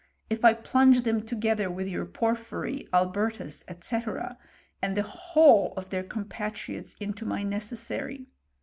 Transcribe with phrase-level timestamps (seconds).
[0.31, 4.01] If I plunge them together with your Por ^ phyry, Albertus, &c.,
[4.81, 8.25] and the whole of their com * patriots into my necessary